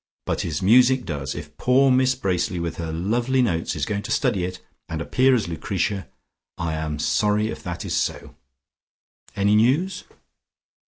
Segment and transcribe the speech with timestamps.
[0.25, 4.11] But his music does, if poor Miss Bracely, with her lovely notes, is going to
[4.11, 6.07] study it, and appear as Lucretia.
[6.57, 8.33] I am sorry if that is so.
[9.35, 10.05] Any news?"